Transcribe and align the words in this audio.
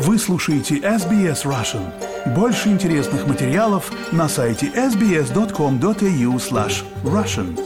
Вы 0.00 0.16
слушаете 0.16 0.76
SBS 0.76 1.44
Russian. 1.44 1.82
Больше 2.32 2.68
интересных 2.68 3.26
материалов 3.26 3.90
на 4.12 4.28
сайте 4.28 4.66
sbs.com.au 4.66 6.36
slash 6.36 6.84
russian. 7.02 7.58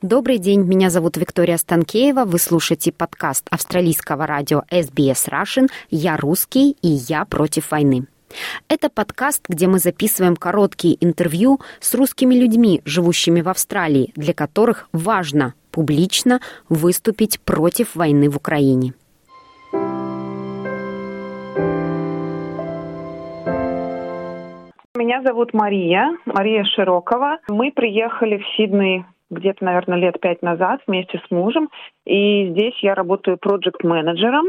Добрый 0.00 0.38
день, 0.38 0.60
меня 0.62 0.88
зовут 0.88 1.16
Виктория 1.16 1.56
Станкеева. 1.56 2.24
Вы 2.26 2.38
слушаете 2.38 2.92
подкаст 2.92 3.48
австралийского 3.50 4.24
радио 4.24 4.62
SBS 4.70 5.28
Russian 5.28 5.68
«Я 5.90 6.16
русский 6.16 6.76
и 6.82 6.88
я 6.90 7.24
против 7.24 7.72
войны». 7.72 8.06
Это 8.68 8.88
подкаст, 8.88 9.42
где 9.48 9.66
мы 9.66 9.80
записываем 9.80 10.36
короткие 10.36 10.96
интервью 11.04 11.60
с 11.80 11.92
русскими 11.94 12.36
людьми, 12.36 12.82
живущими 12.84 13.40
в 13.40 13.48
Австралии, 13.48 14.12
для 14.14 14.32
которых 14.32 14.88
важно 14.92 15.54
публично 15.70 16.40
выступить 16.68 17.40
против 17.40 17.94
войны 17.94 18.28
в 18.28 18.36
Украине. 18.36 18.94
Меня 24.96 25.22
зовут 25.22 25.54
Мария, 25.54 26.16
Мария 26.26 26.64
Широкова. 26.64 27.38
Мы 27.48 27.72
приехали 27.72 28.38
в 28.38 28.46
Сидней 28.56 29.04
где-то, 29.30 29.64
наверное, 29.64 29.98
лет 29.98 30.20
пять 30.20 30.42
назад 30.42 30.80
вместе 30.86 31.22
с 31.26 31.30
мужем. 31.30 31.70
И 32.04 32.50
здесь 32.50 32.74
я 32.82 32.94
работаю 32.94 33.38
проект-менеджером. 33.38 34.46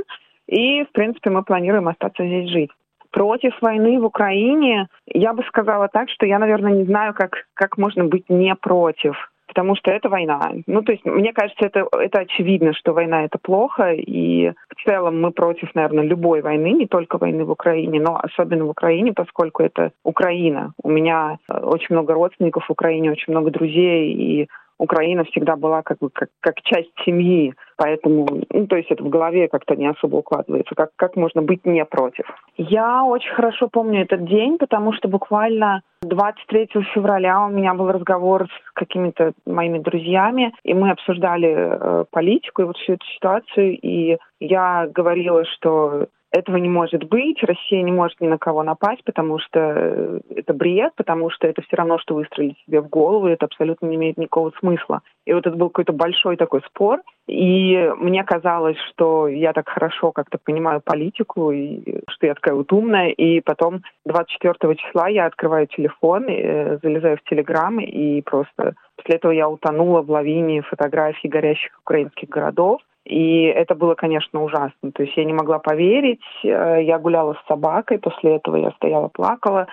И, 0.48 0.84
в 0.84 0.92
принципе, 0.92 1.30
мы 1.30 1.44
планируем 1.44 1.88
остаться 1.88 2.26
здесь 2.26 2.50
жить. 2.50 2.70
Против 3.12 3.54
войны 3.62 4.00
в 4.00 4.06
Украине 4.06 4.88
я 5.06 5.34
бы 5.34 5.44
сказала 5.44 5.88
так, 5.88 6.10
что 6.10 6.26
я, 6.26 6.40
наверное, 6.40 6.74
не 6.74 6.86
знаю, 6.86 7.14
как, 7.14 7.46
как 7.54 7.78
можно 7.78 8.06
быть 8.06 8.30
не 8.30 8.54
против 8.56 9.16
потому 9.54 9.76
что 9.76 9.92
это 9.92 10.08
война. 10.08 10.54
Ну, 10.66 10.82
то 10.82 10.94
есть, 10.94 11.04
мне 11.04 11.34
кажется, 11.34 11.66
это, 11.66 11.86
это 11.92 12.20
очевидно, 12.20 12.74
что 12.74 12.94
война— 12.94 13.26
это 13.26 13.38
плохо, 13.38 13.92
и 13.92 14.50
в 14.50 14.90
целом 14.90 15.22
мы 15.22 15.32
против, 15.32 15.76
наверное, 15.76 16.06
любой 16.06 16.42
войны, 16.42 16.72
не 16.72 16.88
только 16.88 17.18
войны 17.18 17.44
в 17.44 17.52
Украине, 17.52 18.00
но 18.00 18.18
особенно 18.24 18.64
в 18.64 18.70
Украине, 18.70 19.12
поскольку 19.12 19.62
это 19.62 19.92
Украина. 20.06 20.72
У 20.82 20.90
меня 20.90 21.38
э, 21.50 21.58
очень 21.58 21.94
много 21.96 22.14
родственников 22.14 22.66
в 22.68 22.72
Украине, 22.72 23.12
очень 23.12 23.34
много 23.34 23.52
друзей, 23.52 24.14
и 24.14 24.48
Украина 24.82 25.24
всегда 25.26 25.56
была 25.56 25.84
как 25.84 26.00
бы 26.00 26.10
как, 26.10 26.30
как 26.40 26.60
часть 26.64 26.90
семьи, 27.06 27.54
поэтому, 27.78 28.28
ну, 28.50 28.66
то 28.66 28.76
есть 28.76 28.90
это 28.90 29.04
в 29.04 29.10
голове 29.10 29.48
как-то 29.48 29.76
не 29.76 29.88
особо 29.88 30.18
укладывается, 30.18 30.74
как, 30.74 30.90
как 30.96 31.16
можно 31.16 31.44
быть 31.44 31.64
не 31.66 31.86
против. 31.86 32.26
Я 32.58 33.04
очень 33.04 33.32
хорошо 33.32 33.70
помню 33.72 34.02
этот 34.02 34.26
день, 34.26 34.58
потому 34.58 34.92
что 34.94 35.08
буквально 35.08 35.84
23 36.02 36.70
февраля 36.96 37.46
у 37.46 37.50
меня 37.50 37.76
был 37.76 37.92
разговор 37.92 38.48
с 38.48 38.72
какими-то 38.74 39.34
моими 39.46 39.78
друзьями, 39.78 40.52
и 40.64 40.74
мы 40.74 40.90
обсуждали 40.90 41.50
э, 41.54 42.06
политику 42.10 42.64
и 42.64 42.66
вот 42.66 42.78
всю 42.78 42.94
эту 42.94 43.06
ситуацию, 43.06 43.78
и 43.80 44.18
я 44.40 44.88
говорила, 44.92 45.46
что 45.46 46.08
этого 46.32 46.56
не 46.58 46.70
может 46.70 47.04
быть, 47.04 47.44
Россия 47.44 47.82
не 47.82 47.92
может 47.92 48.20
ни 48.22 48.28
на 48.28 48.38
кого 48.38 48.64
напасть, 48.64 49.04
потому 49.04 49.38
что 49.40 49.60
э, 49.60 50.20
это 50.36 50.54
бред, 50.54 50.94
потому 50.96 51.30
что 51.30 51.48
это 51.48 51.62
все 51.62 51.76
равно, 51.76 52.00
что 52.00 52.16
выстрелить 52.16 52.58
себе 52.66 52.82
в 52.82 52.88
голову, 52.88 53.28
это 53.28 53.46
абсолютно 53.46 53.88
не 53.88 53.98
имеет 53.98 54.18
никакого 54.18 54.52
смысла. 54.60 55.02
И 55.26 55.34
вот 55.34 55.46
это 55.46 55.56
был 55.56 55.70
какой-то 55.70 55.92
большой 55.92 56.38
такой 56.38 56.62
спор, 56.62 57.02
и 57.28 57.92
мне 57.98 58.24
казалось, 58.24 58.78
что 58.90 59.28
я 59.28 59.52
так 59.52 59.68
хорошо 59.68 60.12
как-то 60.12 60.38
понимаю 60.44 60.82
политику, 60.84 61.52
и 61.52 62.00
что 62.08 62.28
я 62.28 62.34
такая 62.34 62.56
вот 62.56 62.72
умная, 62.72 63.10
и 63.10 63.42
потом 63.42 63.82
24 64.06 64.76
числа 64.76 65.10
я 65.10 65.26
открываю 65.26 65.68
телефон, 65.68 66.26
э, 66.30 66.80
залезаю 66.82 67.18
в 67.18 67.30
Телеграм, 67.30 67.80
и 67.80 68.22
просто 68.22 68.76
после 68.96 69.16
этого 69.16 69.32
я 69.34 69.50
утонула 69.50 70.02
в 70.02 70.10
лавине 70.10 70.62
фотографий 70.62 71.28
горящих 71.28 71.78
украинских 71.82 72.30
городов, 72.30 72.82
и 73.06 73.44
это 73.44 73.74
было, 73.74 73.96
конечно, 73.96 74.44
ужасно. 74.44 74.92
То 74.94 75.04
есть 75.04 75.18
я 75.18 75.26
не 75.26 75.34
могла 75.34 75.60
поверить. 75.60 76.22
Э, 76.44 76.84
я 76.84 77.00
гуляла 77.00 77.34
с 77.34 77.48
собакой, 77.48 77.98
после 77.98 78.36
этого 78.36 78.58
я 78.58 78.72
стояла, 78.72 79.08
плакала. 79.08 79.68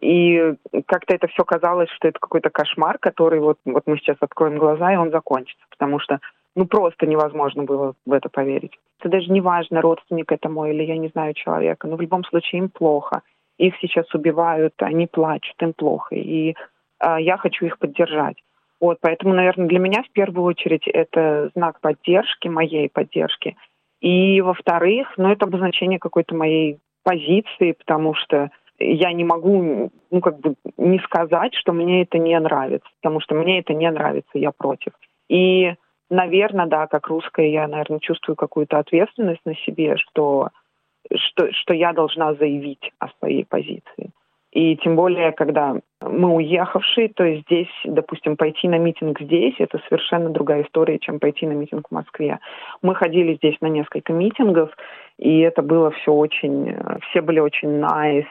И 0.00 0.54
как-то 0.86 1.14
это 1.14 1.26
все 1.28 1.44
казалось, 1.44 1.88
что 1.90 2.08
это 2.08 2.18
какой-то 2.20 2.50
кошмар, 2.50 2.98
который 2.98 3.40
вот, 3.40 3.58
вот 3.64 3.84
мы 3.86 3.96
сейчас 3.96 4.16
откроем 4.20 4.58
глаза, 4.58 4.92
и 4.92 4.96
он 4.96 5.10
закончится. 5.10 5.64
Потому 5.70 5.98
что 5.98 6.20
ну 6.54 6.66
просто 6.66 7.06
невозможно 7.06 7.64
было 7.64 7.94
в 8.04 8.12
это 8.12 8.28
поверить. 8.28 8.78
Это 9.00 9.08
даже 9.08 9.32
не 9.32 9.40
важно, 9.40 9.80
родственник 9.80 10.30
это 10.30 10.48
мой 10.48 10.74
или 10.74 10.84
я 10.84 10.96
не 10.96 11.08
знаю 11.08 11.34
человека, 11.34 11.88
но 11.88 11.96
в 11.96 12.00
любом 12.00 12.22
случае 12.24 12.60
им 12.60 12.68
плохо. 12.68 13.22
Их 13.56 13.74
сейчас 13.80 14.12
убивают, 14.14 14.74
они 14.80 15.06
плачут, 15.06 15.56
им 15.62 15.72
плохо. 15.72 16.14
И 16.14 16.54
э, 17.00 17.16
я 17.20 17.38
хочу 17.38 17.64
их 17.64 17.78
поддержать. 17.78 18.36
Вот, 18.84 18.98
поэтому, 19.00 19.32
наверное, 19.32 19.66
для 19.66 19.78
меня 19.78 20.02
в 20.02 20.10
первую 20.10 20.44
очередь 20.44 20.86
это 20.86 21.50
знак 21.54 21.80
поддержки, 21.80 22.48
моей 22.48 22.90
поддержки. 22.90 23.56
И, 24.02 24.42
во-вторых, 24.42 25.14
ну, 25.16 25.30
это 25.30 25.46
обозначение 25.46 25.98
какой-то 25.98 26.34
моей 26.34 26.80
позиции, 27.02 27.72
потому 27.72 28.12
что 28.12 28.50
я 28.78 29.10
не 29.14 29.24
могу, 29.24 29.90
ну, 30.10 30.20
как 30.20 30.38
бы 30.38 30.56
не 30.76 30.98
сказать, 30.98 31.54
что 31.54 31.72
мне 31.72 32.02
это 32.02 32.18
не 32.18 32.38
нравится, 32.38 32.86
потому 33.00 33.20
что 33.20 33.34
мне 33.34 33.60
это 33.60 33.72
не 33.72 33.90
нравится, 33.90 34.32
я 34.34 34.52
против. 34.52 34.92
И, 35.30 35.72
наверное, 36.10 36.66
да, 36.66 36.86
как 36.86 37.06
русская, 37.06 37.48
я, 37.48 37.66
наверное, 37.66 38.00
чувствую 38.00 38.36
какую-то 38.36 38.78
ответственность 38.78 39.46
на 39.46 39.54
себе, 39.54 39.96
что, 39.96 40.50
что, 41.10 41.50
что 41.52 41.72
я 41.72 41.94
должна 41.94 42.34
заявить 42.34 42.92
о 42.98 43.08
своей 43.18 43.46
позиции. 43.46 44.10
И 44.52 44.76
тем 44.76 44.94
более, 44.94 45.32
когда 45.32 45.80
мы 46.14 46.34
уехавшие, 46.34 47.08
то 47.08 47.24
есть 47.24 47.44
здесь, 47.46 47.68
допустим, 47.84 48.36
пойти 48.36 48.68
на 48.68 48.78
митинг 48.78 49.20
здесь, 49.20 49.54
это 49.58 49.80
совершенно 49.88 50.30
другая 50.30 50.62
история, 50.62 50.98
чем 50.98 51.18
пойти 51.18 51.46
на 51.46 51.52
митинг 51.52 51.88
в 51.88 51.94
Москве. 51.94 52.38
Мы 52.82 52.94
ходили 52.94 53.34
здесь 53.34 53.56
на 53.60 53.66
несколько 53.66 54.12
митингов, 54.12 54.70
и 55.18 55.40
это 55.40 55.62
было 55.62 55.90
все 55.90 56.12
очень, 56.12 56.76
все 57.10 57.20
были 57.20 57.40
очень 57.40 57.80
nice, 57.80 58.26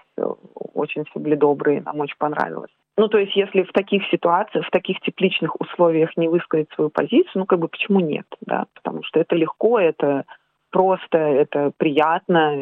очень 0.73 1.05
все 1.05 1.19
были 1.19 1.35
добрые, 1.35 1.81
нам 1.81 1.99
очень 1.99 2.17
понравилось. 2.17 2.71
Ну, 2.95 3.07
то 3.07 3.17
есть, 3.17 3.35
если 3.35 3.63
в 3.63 3.71
таких 3.71 4.03
ситуациях, 4.11 4.67
в 4.67 4.71
таких 4.71 4.99
тепличных 4.99 5.59
условиях 5.59 6.15
не 6.15 6.27
высказать 6.27 6.69
свою 6.75 6.89
позицию, 6.91 7.31
ну, 7.35 7.45
как 7.45 7.59
бы, 7.59 7.67
почему 7.67 7.99
нет, 7.99 8.27
да? 8.41 8.65
Потому 8.75 9.03
что 9.03 9.19
это 9.19 9.35
легко, 9.35 9.79
это 9.79 10.25
просто, 10.69 11.17
это 11.17 11.71
приятно, 11.77 12.55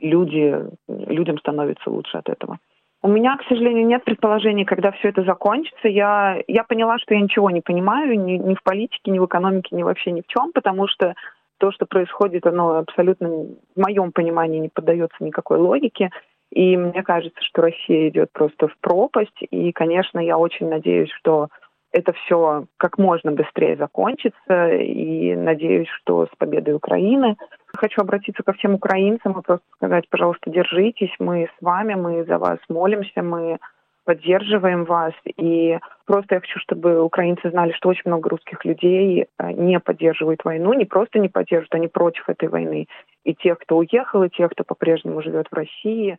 люди, 0.00 0.56
людям 0.88 1.38
становится 1.38 1.88
лучше 1.90 2.18
от 2.18 2.28
этого. 2.28 2.58
У 3.02 3.08
меня, 3.08 3.36
к 3.36 3.44
сожалению, 3.48 3.86
нет 3.86 4.04
предположений, 4.04 4.66
когда 4.66 4.92
все 4.92 5.08
это 5.08 5.22
закончится. 5.22 5.88
Я, 5.88 6.42
я 6.46 6.64
поняла, 6.64 6.98
что 6.98 7.14
я 7.14 7.20
ничего 7.20 7.50
не 7.50 7.62
понимаю 7.62 8.18
ни, 8.18 8.32
ни 8.32 8.54
в 8.54 8.62
политике, 8.62 9.10
ни 9.10 9.18
в 9.18 9.24
экономике, 9.24 9.74
ни 9.74 9.82
вообще 9.82 10.12
ни 10.12 10.20
в 10.20 10.26
чем, 10.26 10.52
потому 10.52 10.86
что 10.86 11.14
то, 11.58 11.72
что 11.72 11.86
происходит, 11.86 12.46
оно 12.46 12.78
абсолютно 12.78 13.28
в 13.28 13.56
моем 13.76 14.12
понимании 14.12 14.58
не 14.58 14.68
поддается 14.68 15.16
никакой 15.24 15.58
логике. 15.58 16.10
И 16.50 16.76
мне 16.76 17.02
кажется, 17.02 17.40
что 17.42 17.62
Россия 17.62 18.08
идет 18.08 18.32
просто 18.32 18.68
в 18.68 18.76
пропасть. 18.80 19.36
И, 19.50 19.72
конечно, 19.72 20.18
я 20.18 20.36
очень 20.36 20.68
надеюсь, 20.68 21.10
что 21.12 21.48
это 21.92 22.12
все 22.12 22.66
как 22.76 22.98
можно 22.98 23.32
быстрее 23.32 23.76
закончится. 23.76 24.68
И 24.68 25.34
надеюсь, 25.34 25.88
что 25.88 26.26
с 26.26 26.36
победой 26.36 26.74
Украины 26.74 27.36
Хочу 27.74 28.00
обратиться 28.00 28.42
ко 28.42 28.52
всем 28.52 28.74
украинцам 28.74 29.32
и 29.32 29.42
просто 29.42 29.64
сказать, 29.76 30.08
пожалуйста, 30.08 30.50
держитесь, 30.50 31.14
мы 31.18 31.46
с 31.46 31.62
вами, 31.62 31.94
мы 31.94 32.24
за 32.24 32.38
вас 32.38 32.58
молимся, 32.68 33.22
мы 33.22 33.58
поддерживаем 34.04 34.84
вас. 34.84 35.12
И 35.36 35.78
просто 36.04 36.34
я 36.34 36.40
хочу, 36.40 36.58
чтобы 36.58 37.00
украинцы 37.00 37.48
знали, 37.50 37.72
что 37.72 37.90
очень 37.90 38.02
много 38.06 38.30
русских 38.30 38.64
людей 38.64 39.26
э, 39.38 39.52
не 39.52 39.78
поддерживают 39.78 40.44
войну, 40.44 40.72
не 40.72 40.84
просто 40.84 41.20
не 41.20 41.28
поддерживают, 41.28 41.74
они 41.74 41.86
против 41.86 42.28
этой 42.28 42.48
войны. 42.48 42.88
И 43.24 43.34
тех, 43.34 43.58
кто 43.58 43.76
уехал, 43.76 44.24
и 44.24 44.30
тех, 44.30 44.50
кто 44.50 44.64
по-прежнему 44.64 45.22
живет 45.22 45.46
в 45.48 45.54
России. 45.54 46.18